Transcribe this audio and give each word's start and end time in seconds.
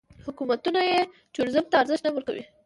حکومتونه 0.25 0.79
یې 0.91 0.99
ټوریزم 1.33 1.65
ته 1.71 1.75
ارزښت 1.81 2.03
نه 2.05 2.11
ورکوي. 2.13 2.43